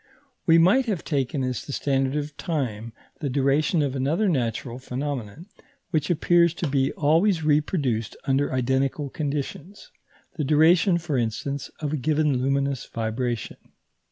We 0.47 0.57
might 0.57 0.87
have 0.87 1.03
taken 1.03 1.43
as 1.43 1.63
the 1.63 1.71
standard 1.71 2.15
of 2.15 2.35
time 2.35 2.91
the 3.19 3.29
duration 3.29 3.83
of 3.83 3.95
another 3.95 4.27
natural 4.27 4.79
phenomenon, 4.79 5.45
which 5.91 6.09
appears 6.09 6.55
to 6.55 6.67
be 6.67 6.91
always 6.93 7.43
reproduced 7.43 8.17
under 8.25 8.51
identical 8.51 9.11
conditions; 9.11 9.91
the 10.37 10.43
duration, 10.43 10.97
for 10.97 11.19
instance, 11.19 11.69
of 11.81 11.93
a 11.93 11.97
given 11.97 12.39
luminous 12.39 12.83
vibration. 12.87 13.57